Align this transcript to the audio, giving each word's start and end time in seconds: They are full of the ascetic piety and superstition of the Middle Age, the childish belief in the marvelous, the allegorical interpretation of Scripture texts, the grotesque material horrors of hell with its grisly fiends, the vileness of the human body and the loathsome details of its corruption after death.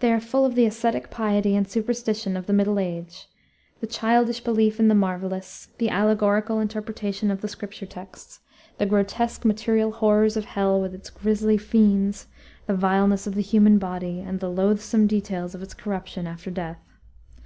They 0.00 0.12
are 0.12 0.20
full 0.20 0.44
of 0.44 0.56
the 0.56 0.66
ascetic 0.66 1.08
piety 1.10 1.56
and 1.56 1.66
superstition 1.66 2.36
of 2.36 2.44
the 2.44 2.52
Middle 2.52 2.78
Age, 2.78 3.30
the 3.80 3.86
childish 3.86 4.40
belief 4.40 4.78
in 4.78 4.88
the 4.88 4.94
marvelous, 4.94 5.68
the 5.78 5.88
allegorical 5.88 6.60
interpretation 6.60 7.30
of 7.30 7.42
Scripture 7.48 7.86
texts, 7.86 8.40
the 8.76 8.84
grotesque 8.84 9.46
material 9.46 9.92
horrors 9.92 10.36
of 10.36 10.44
hell 10.44 10.78
with 10.78 10.94
its 10.94 11.08
grisly 11.08 11.56
fiends, 11.56 12.26
the 12.66 12.74
vileness 12.74 13.26
of 13.26 13.34
the 13.36 13.40
human 13.40 13.78
body 13.78 14.20
and 14.20 14.40
the 14.40 14.50
loathsome 14.50 15.06
details 15.06 15.54
of 15.54 15.62
its 15.62 15.72
corruption 15.72 16.26
after 16.26 16.50
death. 16.50 16.84